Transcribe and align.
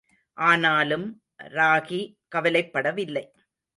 ஆனாலும், 0.37 1.05
ராகி 1.43 2.01
கவலைப்படவில்லை. 2.35 3.25